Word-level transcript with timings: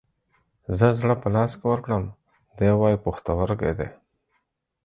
زه 0.77 0.87
زړه 0.99 1.15
په 1.21 1.27
لاس 1.35 1.51
کې 1.59 1.65
ورکړم، 1.71 2.03
دى 2.57 2.69
واي 2.79 2.95
پښتورگى 3.05 3.71
دى. 3.79 3.89